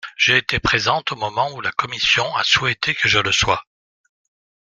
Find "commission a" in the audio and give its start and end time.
1.71-2.43